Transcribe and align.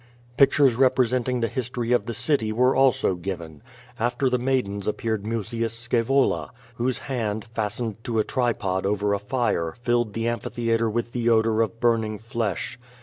Pictures 0.35 0.73
representing 0.73 1.41
the 1.41 1.47
history 1.47 1.91
of 1.91 2.07
the 2.07 2.13
city 2.15 2.51
were 2.51 2.75
also 2.75 3.13
given. 3.13 3.61
After 3.99 4.31
the 4.31 4.39
maidens 4.39 4.87
appeared 4.87 5.25
Musius 5.27 5.75
Scaevola, 5.75 6.49
whose 6.77 6.97
hand, 7.05 7.45
fastened 7.53 8.03
to 8.05 8.17
a 8.17 8.23
tripod 8.23 8.83
over 8.83 9.13
a 9.13 9.19
fire, 9.19 9.75
filled 9.83 10.13
the 10.13 10.27
amphitheatre 10.27 10.89
with 10.89 11.11
the 11.11 11.29
odor 11.29 11.61
of 11.61 11.79
burning 11.79 12.17
flesh. 12.17 12.79